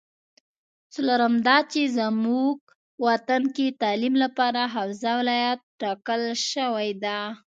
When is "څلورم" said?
0.93-1.33